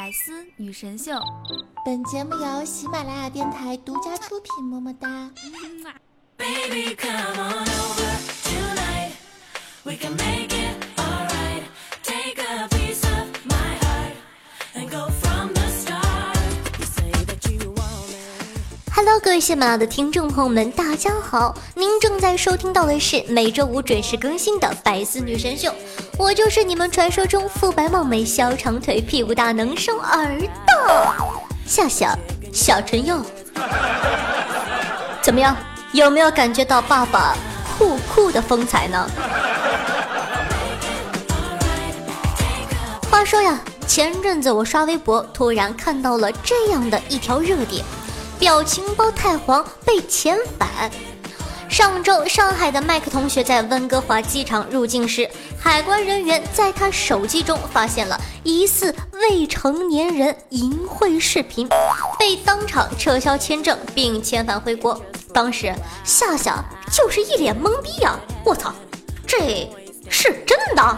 [0.00, 1.12] 百思女神秀，
[1.84, 5.30] 本节目由喜马拉雅电台独家出品，么么哒。
[18.94, 21.54] Hello，各位喜马拉雅的听众朋友们，大家好！
[21.76, 25.68] 您正在收听到的是每周五准时更新的《百思女神秀》，
[26.20, 31.14] 我就是你们传说中肤白貌美、小长腿、屁股大、能生儿的
[31.64, 32.14] 夏夏
[32.52, 33.24] 小陈哟。
[35.22, 35.56] 怎么样？
[35.92, 37.34] 有没有感觉到爸爸
[37.78, 39.10] 酷酷的风采呢？
[43.10, 47.82] 话说呀，前阵子我刷微博，突然看到了这样的一条热点。
[48.38, 50.90] 表情包太黄被遣返。
[51.70, 61.68] 上周，上海的麦克同学在温哥华机场入境时，海关人员在他手机中发现了疑似未成年人淫秽视频，
[62.18, 65.00] 被当场撤销签证并遣返回国。
[65.32, 65.72] 当时
[66.02, 68.18] 夏夏就是一脸懵逼呀！
[68.44, 68.74] 我操，
[69.24, 69.70] 这
[70.08, 70.96] 是真的？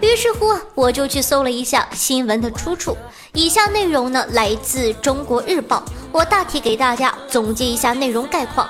[0.00, 2.96] 于是乎，我就去搜了一下新闻的出处。
[3.32, 5.82] 以下内容呢，来自《中国日报》。
[6.12, 8.68] 我大体给大家总结一下内容概况，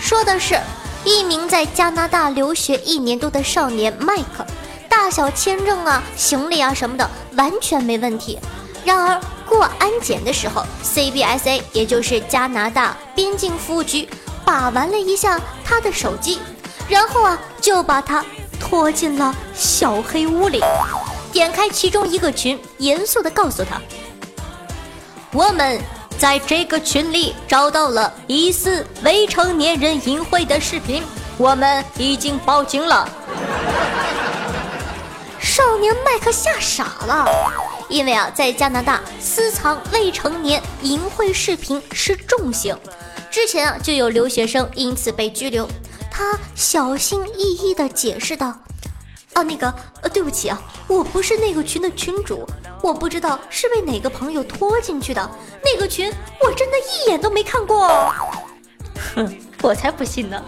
[0.00, 0.58] 说的是
[1.04, 4.46] 一名在加拿大留学一年多的少年麦克，
[4.88, 8.38] 大小签证啊、行李啊什么的完全没问题。
[8.84, 14.08] 然而过安检的时候，CBSA 也就是加拿大边境服务局
[14.44, 16.38] 把玩了一下他的手机，
[16.88, 18.24] 然后啊就把他
[18.60, 20.60] 拖进了小黑屋里。
[21.32, 23.80] 点开其中一个群，严肃地告诉他
[25.32, 25.80] ：“我们
[26.18, 31.02] 在这个群里找到了疑似未成年人淫秽的视频，
[31.38, 33.08] 我们已经报警了。”
[35.40, 37.26] 少年麦克吓傻了，
[37.88, 42.76] 因为啊，在加拿大私藏未成年淫秽视频是重刑，
[43.30, 45.66] 之前啊就有留学生因此被拘留。
[46.20, 48.48] 他小心翼翼地解释道。
[49.32, 49.72] 啊，那个，
[50.02, 52.46] 呃，对不起啊，我不是那个群的群主，
[52.82, 55.30] 我不知道是被哪个朋友拖进去的。
[55.64, 58.12] 那个群我真的一眼都没看过。
[59.14, 60.44] 哼，我才不信呢。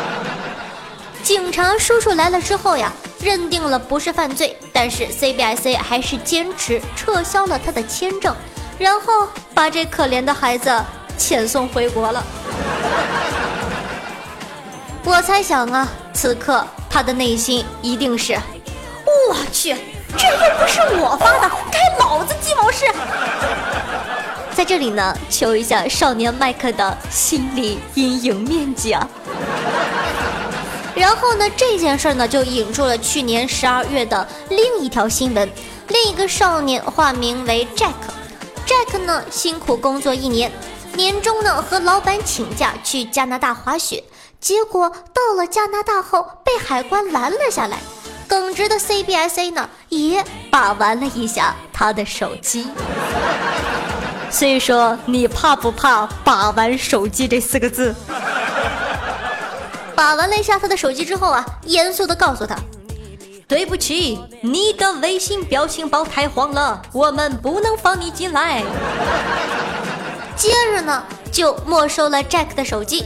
[1.24, 2.92] 警察叔叔来了之后呀，
[3.22, 8.36] 认定了不是犯罪，但是 CBIC 还是坚持撤销了他的签证，
[8.78, 10.70] 然后把这可怜的孩子
[11.16, 12.22] 遣送回国了。
[15.04, 16.64] 我猜想啊，此刻。
[16.92, 19.76] 他的内心一定是，我去，
[20.18, 22.84] 这又不是我发的，该老子鸡毛事！
[24.52, 29.08] 在这里呢，求一下少年麦克的心理阴影面积啊！
[30.96, 35.48] 然后呢，这件事呢就引出了去年十二月的另一条新闻，
[35.86, 40.50] 另一个少年化名为 Jack，Jack 呢辛苦工作一年，
[40.94, 44.02] 年终呢和老板请假去加拿大滑雪。
[44.40, 47.78] 结果到了加拿大后被海关拦了下来，
[48.26, 52.66] 耿直的 CBSA 呢也把玩了一下他的手机。
[54.30, 57.94] 所以说你怕不怕“把玩手机”这四个字？
[59.94, 62.56] 把玩了一下他的手机之后啊，严肃的告诉他
[63.46, 68.62] ：“对不起，你的微信表情包太黄了，我们不能放你进来。”
[70.34, 73.04] 接着呢，就没收了 Jack 的手机。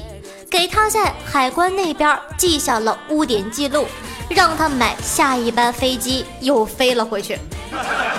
[0.55, 3.89] 给他在海关那边记下了污点记录，
[4.29, 7.37] 让他买下一班飞机又飞了回去。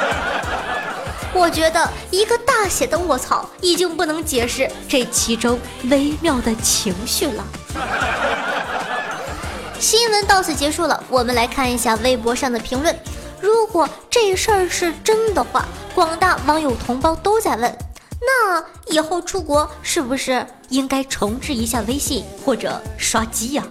[1.34, 7.42] 我觉得一个大写的卧槽已经不能解释这其中微妙的情绪了。
[9.80, 12.94] 新闻到此结束了，我们来看一下微博上的评论。
[13.40, 17.78] 如果这事儿是真的话，广大网友同胞都在问。
[18.20, 23.64] 那以后出国是不是应该重置一下微信或者刷机呀？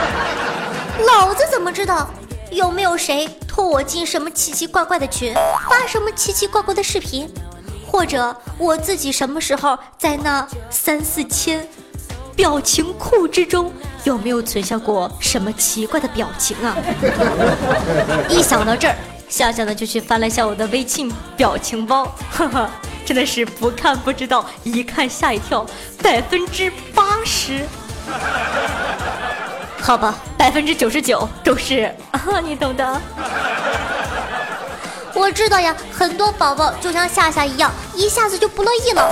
[1.06, 2.08] 老子怎么知道
[2.50, 5.34] 有没有谁拖我进什么奇奇怪怪的群，
[5.68, 7.28] 发什么奇奇怪怪的视频，
[7.86, 11.68] 或者我自己什么时候在那三四千
[12.34, 13.70] 表情库之中
[14.04, 16.76] 有没有存下过什么奇怪的表情啊？
[18.28, 18.96] 一想到这儿，
[19.28, 22.70] 夏夏呢就去翻了一下我的微信表情包，呵呵。
[23.06, 25.64] 真的是不看不知道，一看吓一跳，
[26.02, 27.64] 百分之八十，
[29.80, 33.00] 好吧，百分之九十九都是啊，你懂的。
[35.14, 39.08] 我知道呀，很多宝宝就像夏夏一样，一下子就不乐意了。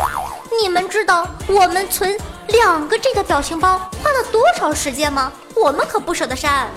[0.60, 2.18] 你们知道我们存
[2.48, 5.32] 两个这个表情包花了多少时间吗？
[5.54, 6.68] 我们可不舍得删。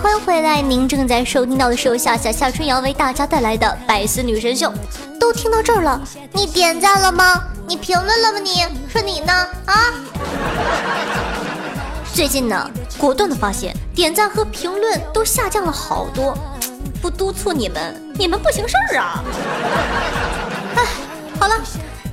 [0.00, 0.60] 欢迎回来！
[0.60, 4.68] 您正在收听到的是由夏夏夏春瑶为大家带来的《百思女神秀》。
[5.20, 6.00] 都听到这儿了，
[6.32, 7.44] 你点赞了吗？
[7.66, 8.38] 你评论了吗？
[8.40, 9.32] 你说你呢？
[9.66, 9.94] 啊？
[12.12, 12.68] 最近呢，
[12.98, 16.36] 果断的发现点赞和评论都下降了好多，
[17.00, 19.22] 不督促你们，你们不行事儿啊！
[20.74, 20.84] 哎，
[21.38, 21.54] 好了。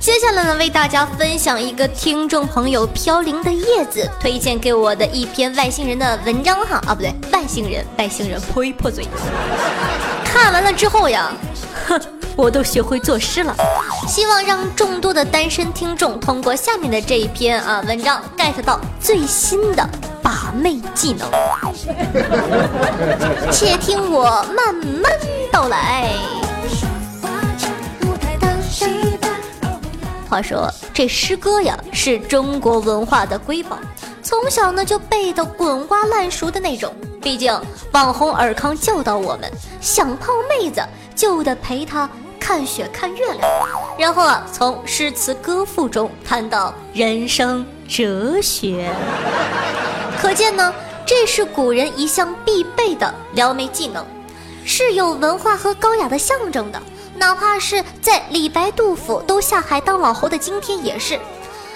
[0.02, 9.06] 接下来呢，为大家分享一个听众朋友飘零的叶子推荐给我的一篇外星人的文章哈啊，不对，外星人，外星人呸破嘴。
[10.24, 11.30] 看完了之后呀，
[11.86, 12.00] 哼，
[12.34, 13.54] 我都学会作诗了。
[14.08, 19.88] 希望让众多的单身听众通过下面的这一篇啊文章 get 到最新的
[20.20, 21.30] 把妹技能。
[23.52, 25.12] 且听我慢慢
[25.52, 26.12] 道来。
[30.32, 33.78] 话说这诗歌呀，是中国文化的瑰宝，
[34.22, 36.90] 从小呢就背得滚瓜烂熟的那种。
[37.20, 37.54] 毕竟
[37.92, 40.82] 网红尔康教导我们，想泡妹子
[41.14, 42.08] 就得陪她
[42.40, 43.40] 看雪看月亮。
[43.98, 48.90] 然后啊，从诗词歌赋中谈到人生哲学，
[50.18, 50.72] 可见呢，
[51.04, 54.02] 这是古人一项必备的撩妹技能，
[54.64, 56.80] 是有文化和高雅的象征的。
[57.16, 61.18] 哪怕是在李白、杜甫都下海当老侯的今天也是。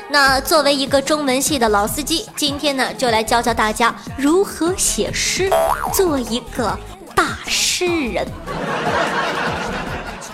[0.09, 5.51] 那作为一个中文系的老司机，今天呢就来教教大家如何写诗，
[5.93, 6.79] 做一个
[7.15, 8.27] 大诗人。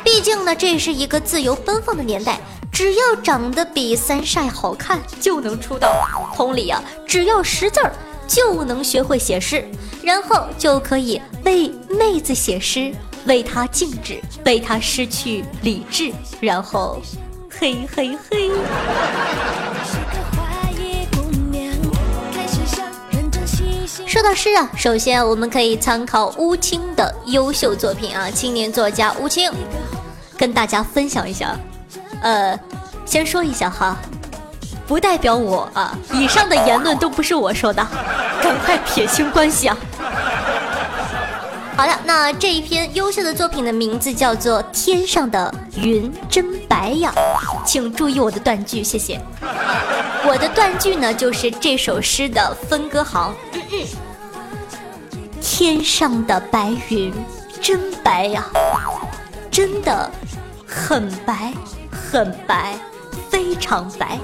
[0.04, 2.38] 毕竟呢，这是一个自由奔放的年代，
[2.70, 5.88] 只要长得比三晒好看就能出道。
[6.36, 7.92] 同理啊，只要识字儿
[8.26, 9.66] 就能学会写诗，
[10.02, 12.92] 然后就可以为妹子写诗。
[13.26, 17.00] 为他静止，为他失去理智，然后，
[17.48, 18.50] 嘿嘿嘿。
[24.06, 29.50] 说到诗啊，首先我们可以参考乌青的优秀作品啊，青年作家乌青，
[30.36, 31.56] 跟大家分享一下。
[32.20, 32.58] 呃，
[33.06, 33.96] 先说一下哈，
[34.86, 37.86] 不代表我啊，以上的言论都不是我说的，
[38.42, 39.76] 赶快撇清关系啊。
[41.74, 47.12] 好的，那这一篇优秀的作品的名字叫做《天上的云真白呀》，
[47.66, 49.20] 请注意我的断句，谢谢。
[50.24, 53.34] 我的断句呢，就是这首诗的分割行。
[55.40, 57.12] 天上的白云
[57.60, 58.44] 真白呀，
[59.50, 60.10] 真的
[60.66, 61.52] 很白，
[61.90, 62.74] 很白，
[63.28, 64.18] 非常白，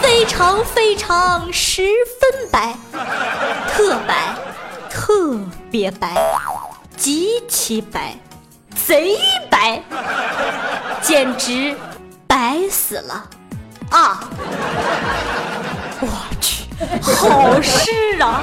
[0.00, 1.82] 非常非常十
[2.20, 2.74] 分白。
[5.26, 5.36] 特
[5.72, 6.14] 别白，
[6.96, 8.16] 极其白，
[8.86, 9.18] 贼
[9.50, 9.82] 白，
[11.02, 11.74] 简直
[12.28, 13.28] 白死了
[13.90, 14.20] 啊！
[16.00, 16.08] 我
[16.40, 16.66] 去，
[17.02, 17.90] 好诗
[18.22, 18.40] 啊！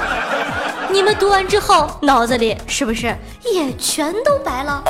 [0.92, 3.18] 你们读完之后，脑子里是不是
[3.54, 4.84] 也全都白了？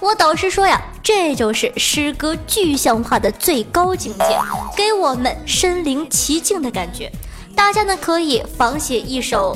[0.00, 4.40] 我导师说呀，这就是诗歌具象化的最高境界，
[4.74, 7.12] 给我们身临其境的感觉。
[7.54, 9.54] 大家呢可以仿写一首。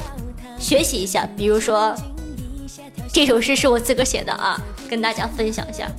[0.62, 1.92] 学习一下，比如说
[3.12, 4.57] 这首诗是我自个写的啊，
[4.88, 5.90] 跟大家分享一下，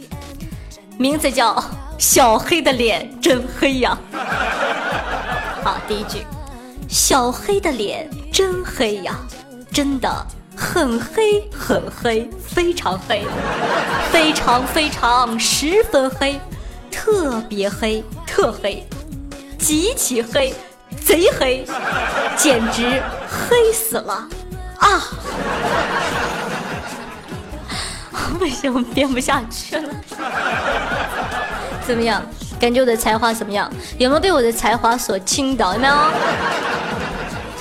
[0.98, 1.54] 名字叫
[1.98, 3.98] 《小黑的脸真黑呀》。
[5.64, 6.26] 好，第一句，
[6.86, 9.18] 小黑的脸真黑呀，
[9.72, 13.24] 真的很黑很黑，非常黑，
[14.12, 16.38] 非常非常十分黑，
[16.90, 18.86] 特别黑，特黑，
[19.58, 20.54] 极其黑。
[21.06, 21.64] 贼黑，
[22.36, 24.26] 简直黑死了
[24.78, 25.02] 啊！
[28.36, 29.88] 不行，我编不下去了。
[31.86, 32.20] 怎么样？
[32.58, 33.70] 感觉我的才华怎么样？
[33.98, 35.74] 有没有被我的才华所倾倒？
[35.74, 35.94] 有没有？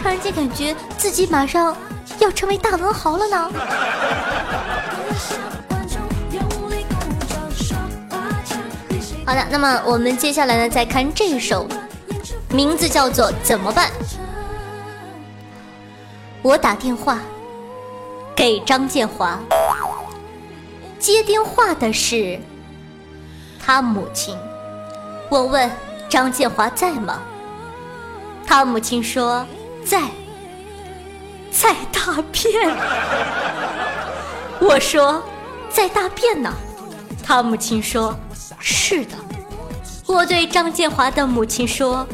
[0.01, 1.77] 突然间感觉自己马上
[2.17, 3.51] 要成为大文豪了呢。
[9.23, 11.67] 好的，那么我们接下来呢，再看这首。
[12.55, 13.91] 名字叫做怎么办？
[16.41, 17.19] 我打电话
[18.33, 19.37] 给张建华，
[20.97, 22.39] 接电话的是
[23.59, 24.37] 他母亲。
[25.29, 25.69] 我问
[26.07, 27.19] 张建华在吗？
[28.47, 29.45] 他母亲说
[29.83, 30.03] 在，
[31.51, 32.73] 在大便。
[34.61, 35.21] 我说
[35.69, 36.53] 在大便呢。
[37.21, 38.15] 他母亲说
[38.59, 39.17] 是的。
[40.05, 42.07] 我对张建华的母亲说。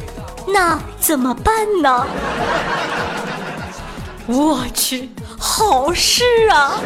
[0.46, 2.06] 那怎么办呢？
[4.26, 6.78] 我去，好事啊！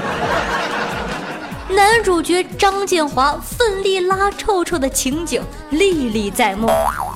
[1.68, 6.70] 男主角张建华奋力拉臭臭的情景历历在目，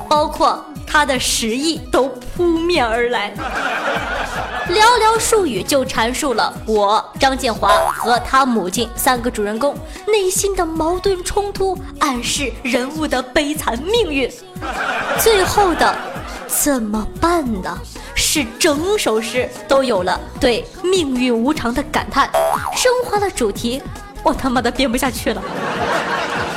[0.09, 3.33] 包括他的十亿都扑面而来。
[4.69, 14.31] 寥寥数语就阐述了我张建华和他母亲三个主人公内心的矛盾冲突，暗示人物的悲惨命运。
[15.19, 15.95] 最后的
[16.51, 17.79] 怎么办呢？
[18.15, 22.29] 是整首诗都有了对命运无常的感叹，
[22.77, 23.81] 升华的主题。
[24.23, 25.43] 我他妈的编不下去了，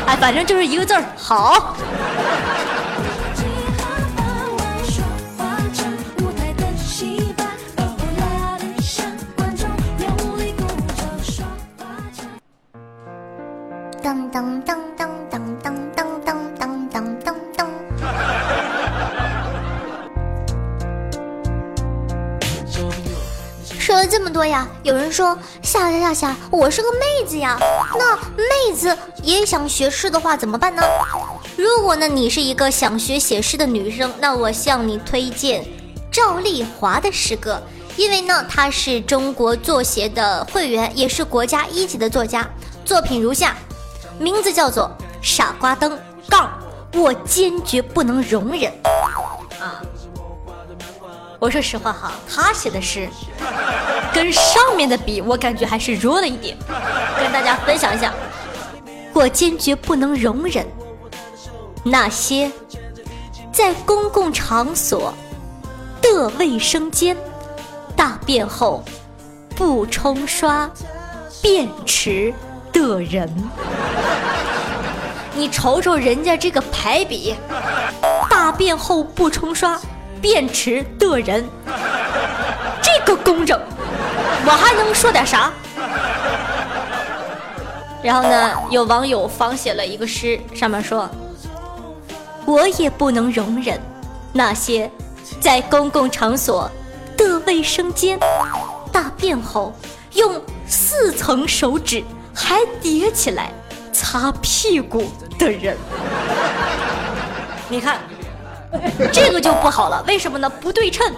[0.05, 1.75] 哎，反正就是一个字儿好。
[24.45, 27.57] 呀，有人说夏夏夏夏，我是个妹子呀，
[27.97, 30.81] 那妹子也想学诗的话怎么办呢？
[31.55, 35.65] 如果呢你是一个想学写诗的女生，那我向你推荐
[36.11, 37.61] 赵丽华的诗歌，
[37.95, 42.47] 因为呢她是中国作协的会员，也是国家一级的作家，
[42.83, 43.55] 作品如下，
[44.19, 45.91] 名字叫做《傻瓜灯》
[46.27, 46.51] 杠，
[46.95, 48.71] 我坚决不能容忍
[49.59, 49.81] 啊。
[51.39, 53.09] 我说实话哈，他写的诗
[54.13, 56.55] 跟上面的比，我感觉还是弱了一点。
[57.19, 58.13] 跟大家分享一下，
[59.13, 60.65] 我坚决不能容忍
[61.83, 62.51] 那些
[63.51, 65.13] 在公共场所
[66.01, 67.15] 的卫生间
[67.95, 68.83] 大便后
[69.55, 70.69] 不冲刷
[71.41, 72.33] 便池
[72.71, 73.29] 的人。
[75.35, 77.35] 你瞅瞅人家这个排比，
[78.29, 79.79] 大便后不冲刷。
[80.21, 81.43] 便池的人，
[82.81, 83.59] 这个工整，
[84.45, 85.51] 我还能说点啥？
[88.03, 91.09] 然后呢，有网友仿写了一个诗，上面说
[92.45, 93.79] ：“我也不能容忍
[94.33, 94.91] 那些
[95.39, 96.69] 在公共场所
[97.15, 98.19] 的卫生间
[98.91, 99.73] 大便后
[100.13, 103.49] 用四层手指还叠起来
[103.93, 105.09] 擦屁股
[105.39, 105.77] 的人。”
[107.69, 107.99] 你看。
[109.11, 110.49] 这个就不好了，为什么呢？
[110.49, 111.13] 不对称。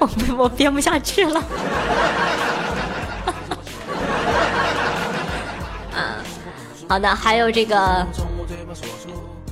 [0.00, 0.08] 我
[0.44, 1.40] 我编不下去了。
[5.94, 6.16] 啊，
[6.88, 8.06] 好的，还有这个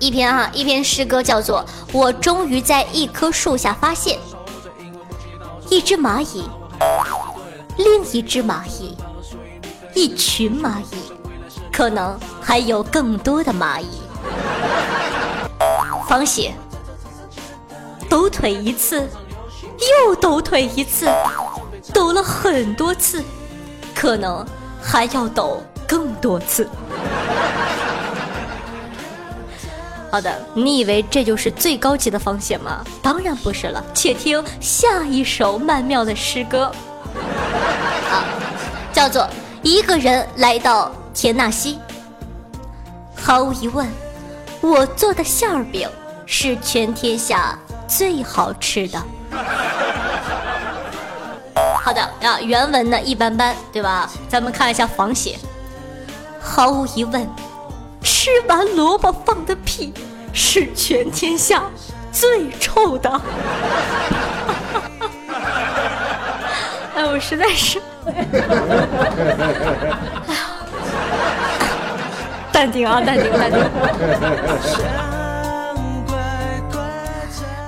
[0.01, 1.65] 一篇哈，一篇诗歌叫做
[1.97, 4.19] 《我终于在一棵树下发现
[5.69, 6.49] 一只蚂蚁，
[7.77, 8.97] 另一只蚂蚁，
[9.95, 11.13] 一群蚂蚁，
[11.71, 13.87] 可能还有更多的蚂蚁。
[16.09, 16.55] 方写，
[18.09, 19.07] 抖腿一次，
[19.79, 21.09] 又抖腿一次，
[21.93, 23.23] 抖了很多次，
[23.95, 24.45] 可能
[24.83, 26.69] 还要抖更多次。
[30.11, 32.83] 好的，你以为这就是最高级的方写吗？
[33.03, 36.73] 当然不是了，且听下一首曼妙的诗歌，
[38.11, 38.25] 啊，
[38.93, 39.23] 叫做
[39.63, 41.75] 《一个人来到田纳西》，
[43.15, 43.87] 毫无疑问。
[44.61, 45.89] 我做的馅儿饼
[46.27, 47.57] 是全天下
[47.87, 49.01] 最好吃的。
[51.81, 54.09] 好的啊，原文呢一般般，对吧？
[54.29, 55.39] 咱们看一下仿写。
[56.41, 57.29] 毫无疑问，
[58.03, 59.93] 吃完萝卜放的屁
[60.33, 61.63] 是全天下
[62.13, 63.11] 最臭的。
[66.95, 67.81] 哎，我实在是。
[68.07, 68.13] 哎
[70.33, 70.39] 呀。
[72.51, 73.59] 淡定啊，淡定，淡定。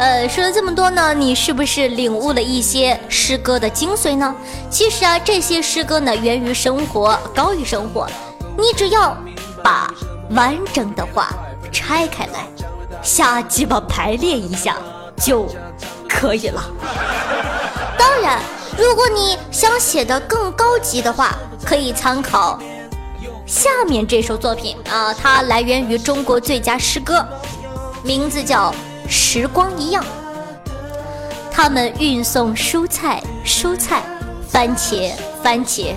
[0.01, 4.35] 呃，说了这么多呢，你是不是领悟了一些诗歌的精髓呢？
[4.71, 8.09] 其实啊，这些诗歌呢，源于生活，高于生活。
[8.57, 9.15] 你只要
[9.63, 9.93] 把
[10.31, 11.29] 完整的话
[11.71, 12.47] 拆开来，
[13.03, 14.75] 瞎鸡巴排列一下
[15.19, 15.47] 就
[16.09, 16.65] 可以了。
[17.99, 18.41] 当然，
[18.79, 22.59] 如果你想写的更高级的话，可以参考。
[23.47, 27.23] 下面这首作品啊，它来源于中国最佳诗歌，
[28.03, 28.71] 名字叫
[29.11, 30.03] 《时光一样》。
[31.51, 33.99] 他们运送蔬菜，蔬菜；
[34.49, 35.13] 番茄，
[35.43, 35.95] 番茄；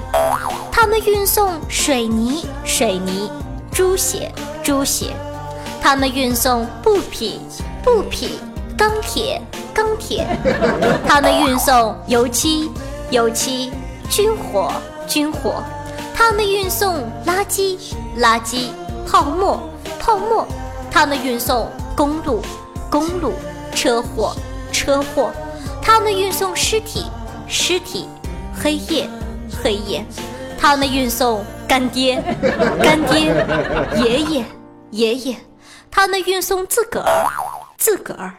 [0.72, 3.30] 他们运送水泥，水泥；
[3.72, 4.32] 猪血，
[4.64, 5.12] 猪血；
[5.82, 7.40] 他们运送布匹，
[7.84, 8.32] 布匹；
[8.76, 9.40] 钢铁，
[9.74, 10.26] 钢铁；
[11.08, 12.70] 他们运送油漆，
[13.12, 13.72] 油漆；
[14.10, 14.72] 军火，
[15.08, 15.64] 军火。
[16.16, 17.78] 他们运送垃圾，
[18.20, 18.70] 垃圾；
[19.08, 19.60] 泡沫，
[20.00, 20.46] 泡沫；
[20.92, 22.42] 他们运送公路，
[22.94, 23.32] 公路；
[23.74, 24.36] 车祸，
[24.72, 25.32] 车祸；
[25.82, 27.08] 他们运送尸体，
[27.48, 28.06] 尸体；
[28.54, 29.10] 黑夜，
[29.64, 30.04] 黑夜；
[30.60, 32.22] 他们运送干爹，
[32.84, 33.34] 干爹；
[33.96, 34.46] 爷爷，
[34.92, 35.36] 爷爷；
[35.90, 37.26] 他们运送自个儿，
[37.80, 38.30] 自个儿；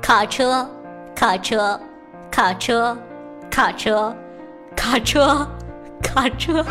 [0.00, 0.70] 卡车，
[1.16, 1.80] 卡车，
[2.30, 2.96] 卡车，
[3.50, 4.14] 卡车，
[4.76, 5.48] 卡车，
[6.00, 6.64] 卡车。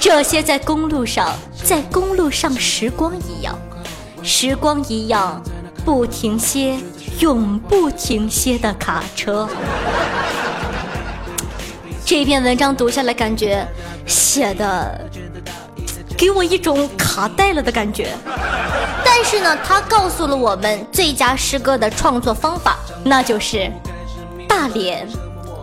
[0.00, 3.56] 这些在公路上，在公路上时光一样，
[4.24, 5.40] 时光一样，
[5.84, 6.78] 不停歇，
[7.20, 9.48] 永不停歇的卡车。
[12.04, 13.66] 这篇文章读下来，感觉
[14.06, 15.00] 写的
[16.16, 18.08] 给我一种卡带了的感觉。
[19.04, 23.70] 但是呢，他告诉了我们最佳诗歌的创作方法，那就是
[24.48, 25.06] 大脸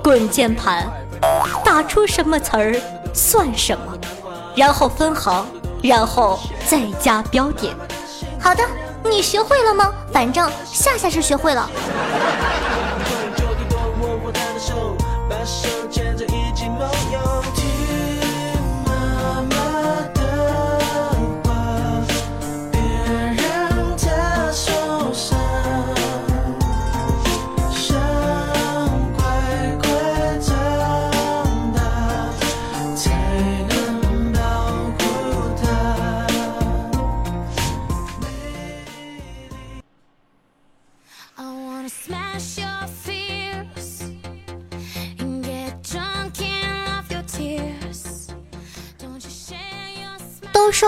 [0.03, 0.87] 滚键盘，
[1.65, 2.75] 打出什么词儿
[3.13, 3.97] 算什么，
[4.55, 5.45] 然后分行，
[5.81, 7.75] 然后再加标点。
[8.39, 8.63] 好的，
[9.03, 9.93] 你学会了吗？
[10.11, 11.69] 反正夏夏是学会了。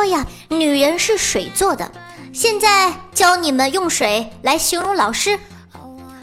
[0.09, 1.91] 呀，女人是水做的。
[2.33, 5.39] 现在教你们用水来形容老师。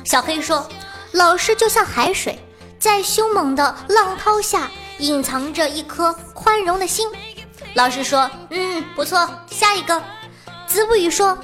[0.05, 0.69] 小黑说，
[1.13, 2.39] 老师就像海水，
[2.79, 7.09] 在凶猛的浪涛下隐藏着一颗宽容的心。
[7.75, 10.01] 老师说，嗯，不错，下一个。
[10.67, 11.37] 子不语说，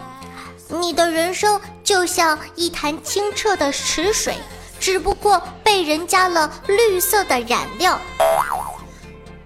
[0.69, 4.37] 你的人生就像一潭清澈的池水，
[4.79, 7.99] 只不过被人加了绿色的染料。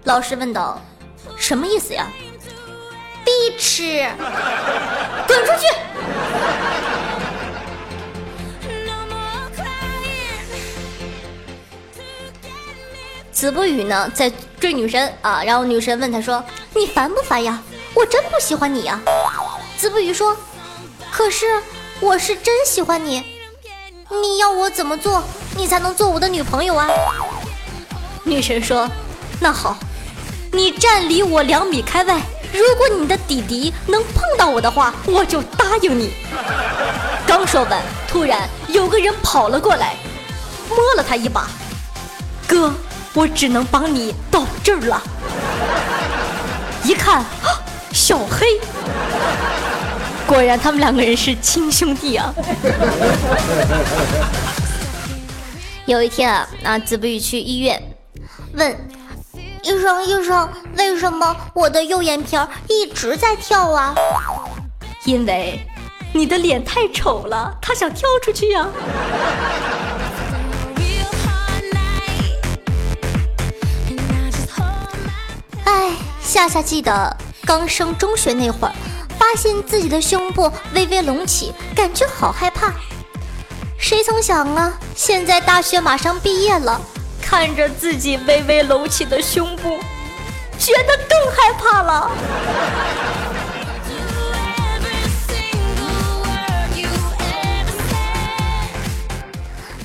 [0.03, 0.79] 老师问道，
[1.35, 2.07] 什么意思呀？
[3.27, 4.07] 必吃，
[5.27, 5.67] 滚出去！
[13.33, 16.41] 子不语呢，在追女神啊，然后女神问他说
[16.73, 17.61] ：“你烦不烦呀？
[17.93, 18.97] 我真不喜欢你呀。”
[19.77, 20.33] 子不语说
[21.11, 21.45] ：“可是
[21.99, 23.21] 我是真喜欢你，
[24.21, 25.21] 你要我怎么做，
[25.57, 26.87] 你才能做我的女朋友啊？”
[28.23, 28.89] 女神说
[29.41, 29.77] ：“那好，
[30.53, 32.21] 你站离我两米开外。”
[32.53, 36.13] 如果你的弟弟能碰到我的话，我就答应你。
[37.25, 39.95] 刚说完，突然有个人跑了过来，
[40.69, 41.47] 摸了他一把。
[42.47, 42.73] 哥，
[43.13, 45.01] 我只能帮你到这儿了。
[46.83, 47.25] 一看，
[47.91, 48.59] 小黑，
[50.25, 52.33] 果然他们两个人是亲兄弟啊。
[55.85, 57.81] 有一天啊，那子不语去医院，
[58.53, 58.96] 问。
[59.67, 63.93] 医生，医生，为什么我的右眼皮儿一直在跳啊？
[65.03, 65.59] 因为
[66.13, 68.65] 你的脸太丑了，他想跳出去呀。
[75.65, 78.73] 哎，夏夏记得刚升中学那会儿，
[79.19, 82.71] 发现自己的胸部微微隆起，感觉好害怕。
[83.77, 86.79] 谁曾想啊，现在大学马上毕业了。
[87.29, 89.77] 看着自己微微隆起的胸部，
[90.57, 92.09] 觉得更害怕了。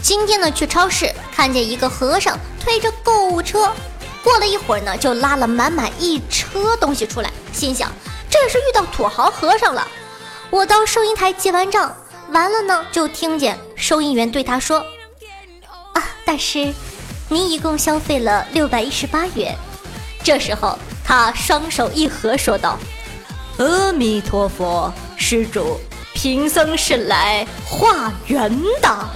[0.01, 3.73] 今天呢，去超市看见一个和尚推着购物车，
[4.23, 7.91] 过了一会儿呢，就拉了满满一车东西出来，心想
[8.31, 9.85] 这是遇到土豪和尚了。
[10.49, 11.93] 我到收银台结完账，
[12.31, 14.79] 完了呢，就听见收银员对他说
[15.95, 16.73] ：“啊，大师。”
[17.33, 19.57] 您一共消费了六百一十八元。
[20.23, 22.79] 这时候，他双手一合，说道
[23.57, 25.81] ：“阿弥陀佛，施主，
[26.13, 28.51] 贫僧是来化缘
[28.83, 29.09] 的。”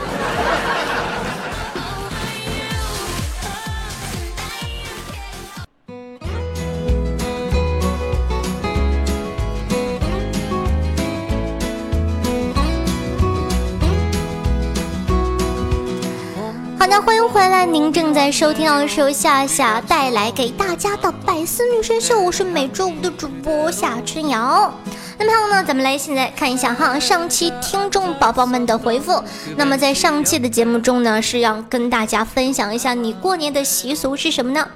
[17.05, 17.67] 欢迎回来！
[17.67, 24.73] 您正在收听到的是由夏夏带来给大家的百思女神秀，我是每周五的主播夏春瑶。
[25.19, 29.23] 那么好呢，咱们来现在看一下哈，上期听众宝宝们的回复。
[29.59, 34.67] 那么在上期的节目中呢，是要跟大家分享一下你过年的习俗是什么呢？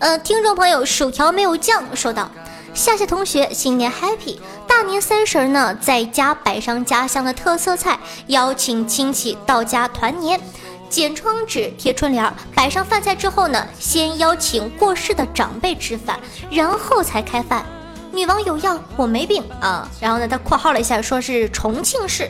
[0.00, 2.28] 呃，听众朋友薯条没有酱说道：
[2.74, 10.40] 夏夏同学新年 happy，大年三十呢在家摆上家乡的特色菜，邀请亲戚到家团年。
[10.92, 17.64] 剪窗纸，贴春联，摆上饭菜之后呢，先邀请过世的长辈吃饭，然后才开饭。
[18.12, 19.88] 女王有药，我没病啊。
[19.98, 22.28] 然后呢，他括号了一下，说是重庆市。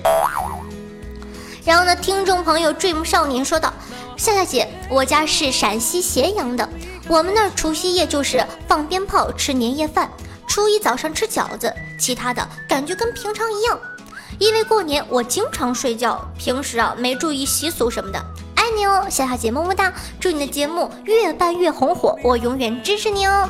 [1.64, 3.74] 然后呢，听众朋友 dream 少年说道
[4.16, 6.68] ：“夏夏姐，我家是陕西咸阳的，
[7.08, 10.08] 我们那儿除夕夜就是放鞭炮、吃年夜饭，
[10.46, 13.76] 初一早上吃饺子，其他的感觉跟平常一样。
[14.38, 18.24] 因为过年我经常睡觉，平时啊没注意习俗什么的。
[18.82, 19.92] 爱你哦，夏夏姐么么哒！
[20.18, 23.48] 祝你的节目越办越红火，我永远支持你哦，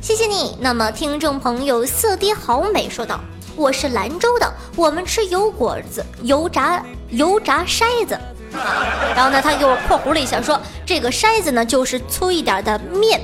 [0.00, 0.56] 谢谢你。
[0.60, 3.20] 那么听众朋友色爹好美说道。”
[3.54, 8.18] 我是兰州的，我们吃油果子、油炸、油炸筛子。
[9.14, 13.20] 然后呢，他给我括弧了一下，说这个筛子呢就是粗一点的面，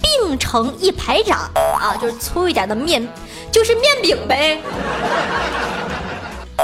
[0.00, 3.08] 并成一排长啊，就是粗一点的面，
[3.50, 4.60] 就是面饼呗。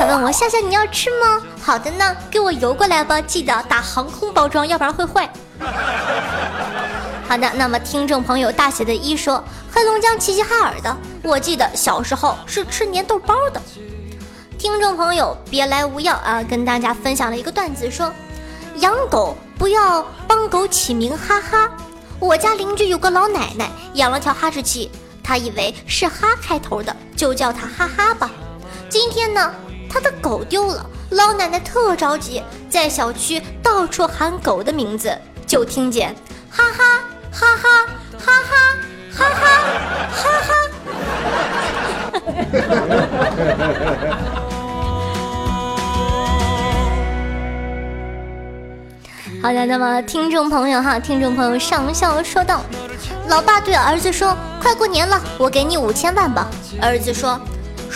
[0.06, 1.40] 问我夏夏你要吃吗？
[1.62, 5.28] 好的呢，给我邮过来吧，记得打航空包装，要不然会坏。
[7.26, 13.60] 好的，那么听众朋友大写的一说，黑龙江齐齐哈尔的，我记得小时候是吃粘豆包的。
[14.58, 18.12] 听众朋友别来无恙啊，跟大家分享了一个段子，说
[18.76, 21.70] 养狗不要帮狗起名哈哈。
[22.18, 24.90] 我家邻居有个老奶奶养了条哈士奇，
[25.22, 28.30] 她以为是哈开头的，就叫它哈哈吧。
[28.88, 29.52] 今天呢，
[29.94, 36.12] 她的狗丢了，老奶奶特着急，在小区到处喊狗的名字，就听见
[36.50, 37.00] 哈哈。
[37.30, 37.86] 哈哈
[38.18, 38.64] 哈哈
[39.12, 39.30] 哈哈
[40.10, 40.50] 哈哈！
[49.42, 52.62] 好的，那么听众朋友哈，听众朋友上校说道
[53.28, 56.48] ：“老爸对儿子说，快过年了，我给你五千万吧。”
[56.80, 57.38] 儿子说：“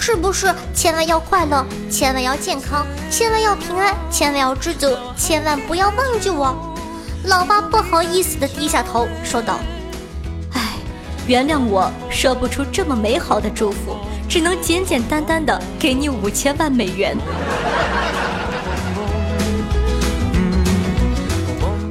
[0.00, 6.56] 是不是千万要快乐，千万要健康，千万要平安，千万要知足，千万不要忘记我？”
[7.26, 9.58] 老爸不好意思的低下头说道
[10.54, 10.76] ：“哎，
[11.26, 13.96] 原谅我说不出这么美好的祝福，
[14.28, 17.16] 只能简简单单的给你五千万美元。”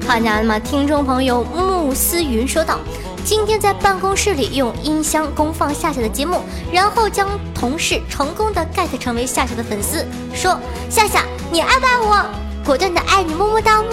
[0.07, 2.79] 好家伙，听众朋友慕思云说道
[3.27, 6.39] ：“今天在办公室里用音箱公放夏夏的节目，
[6.71, 10.57] 然后将同事成功的 get 成为夏夏的粉丝，说
[10.89, 12.25] 夏夏你爱不爱我？
[12.63, 13.83] 果断的爱你，么么哒。”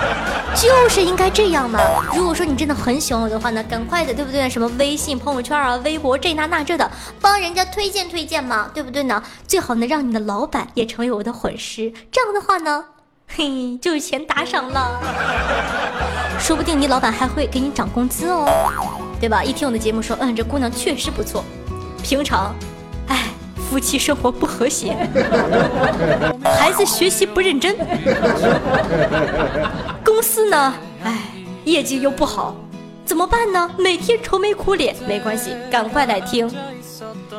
[0.54, 1.80] 就是应该这样嘛！
[2.14, 4.50] 如果说你真的很喜欢我的话呢，赶快的，对不对？
[4.50, 6.90] 什么微信朋友圈啊、微博这那那这的，
[7.22, 9.22] 帮人家推荐推荐嘛，对不对呢？
[9.48, 12.84] 最好能让你的老板也成为我的粉丝，这样的话呢，
[13.34, 15.00] 嘿，就有钱打赏了。
[16.38, 18.46] 说不定你老板还会给你涨工资哦，
[19.20, 19.42] 对吧？
[19.42, 21.44] 一听我的节目说，嗯，这姑娘确实不错，
[22.02, 22.54] 平常，
[23.08, 23.24] 哎。
[23.68, 24.96] 夫妻生活不和谐，
[26.56, 27.76] 孩子学习不认真，
[30.04, 30.72] 公司呢，
[31.02, 31.18] 哎，
[31.64, 32.54] 业绩又不好，
[33.04, 33.68] 怎么办呢？
[33.76, 36.48] 每天愁眉苦脸，没关系，赶快来听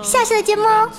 [0.03, 0.89] 下期的节目哦。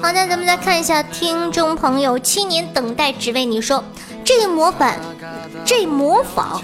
[0.00, 3.82] 好的，咱们再看一下听众朋友，七年等待只为你说，
[4.24, 4.98] 这模板，
[5.64, 6.60] 这模仿。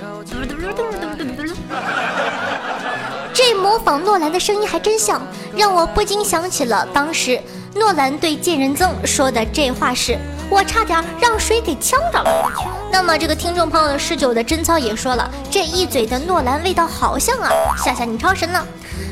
[3.32, 5.20] 这模仿诺兰的声音还真像，
[5.56, 7.40] 让我不禁想起了当时
[7.74, 12.50] 诺兰对贱人曾说的这话时：“我差点让水给呛着了。”
[12.90, 17.50] 那么这个听众朋友的十九的贞操也说了，这一嘴的诺兰味道好像啊，
[17.84, 18.66] 夏夏你超神了。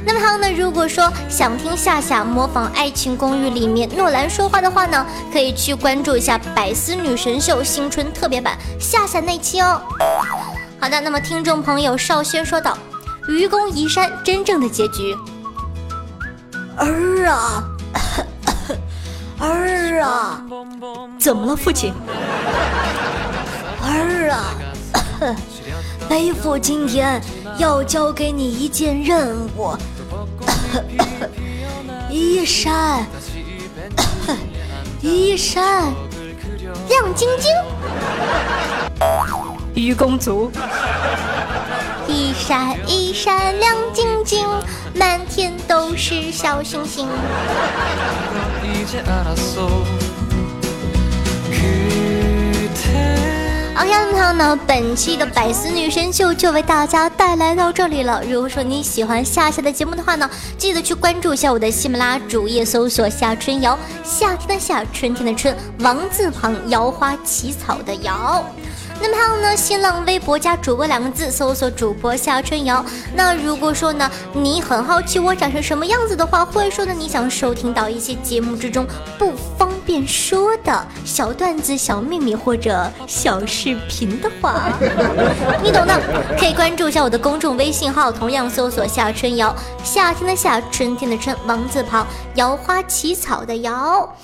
[0.06, 9.80] 那么还有呢，如果说想听夏夏模仿《爱情公寓》里面诺兰说话的话呢，可以去关注一下《百思女神秀》新春特别版夏夏那期哦。
[10.78, 12.76] 好的，那么听众朋友少轩说道。
[13.26, 15.16] 愚公移山真正的结局。
[16.76, 17.64] 儿啊，
[19.38, 20.42] 儿啊，
[21.18, 21.94] 怎么了，父亲？
[23.82, 24.54] 儿啊，
[26.06, 27.18] 背父今天
[27.56, 29.74] 要交给你一件任务。
[32.10, 33.04] 移山，
[35.00, 35.92] 移山，
[36.88, 37.52] 亮晶晶。
[39.74, 40.50] 愚公族。
[42.06, 44.46] 一闪一闪亮晶晶，
[44.94, 47.08] 满天都是小星星。
[53.76, 58.22] OK，那么呢，本期的百思女神秀就为大家带来到这里了。
[58.22, 68.44] 如果说你喜欢夏夏的节目的话呢，记得去关注一下我的喜马拉雅主页，搜索夏春瑶，夏天的夏，春天的春，王字旁，瑶花起草的瑶。
[69.00, 72.84] 那么还有呢，新浪微博加主播两个字，搜索主播夏春瑶。
[73.14, 78.86] 那如果说呢，你很好奇我长成什么样子的话，或者说呢，你想收听到一些节目之中
[79.18, 84.72] 不方便说的小段子、小秘密或者小视频的话，
[85.62, 86.00] 你懂的，
[86.38, 94.16] 可以关注一下我的公众微信号，同样搜索夏春瑶，夏天的夏，春天的春，王字旁，摇花起草的摇。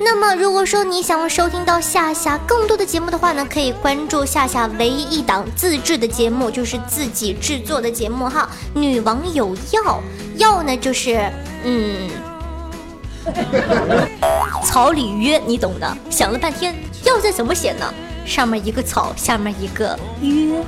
[0.00, 8.48] 那么，如果说你想收听到夏夏更多的节目的话呢，可以关注夏夏唯一一档自制的节目，就是自己制作的节目哈。
[8.74, 10.00] 女王有药，
[10.36, 11.30] 药呢，就是
[11.64, 12.08] 嗯，
[14.64, 15.96] 草里约，你懂的。
[16.08, 17.92] 想了半天，要字怎么写呢？
[18.24, 20.62] 上面一个草，下面一个约。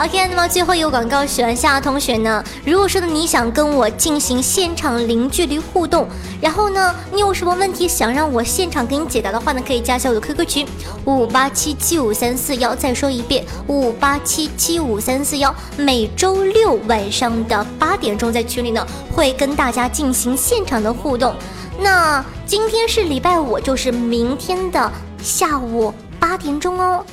[0.00, 2.42] OK，那么最后一个广告，喜欢夏同学呢？
[2.64, 6.06] 如果说呢你想跟我进行现场零距离互动，
[6.40, 10.68] 然后呢你有什么问题想让我现场给你解答的话呢，可以加一下我的 QQ 群
[11.04, 12.76] 五八七七五三四幺。
[12.76, 15.52] 再说一遍五八七七五三四幺。
[15.76, 21.34] 每周六晚上的八点钟在群里呢会跟大家进行现场的互动。
[21.80, 27.04] 那今天是礼拜五，就是明天的下午八点钟哦。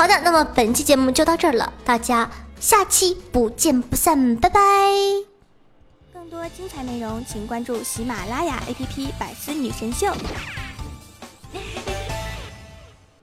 [0.00, 2.26] 好的，那么本期节目就到这儿了，大家
[2.58, 4.58] 下期不见不散，拜拜。
[6.10, 10.06] 更多精彩内容，请关注喜马拉雅 APP《百思女神秀》。